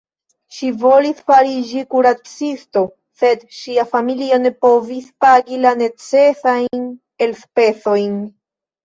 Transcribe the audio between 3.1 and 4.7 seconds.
sed ŝia familio ne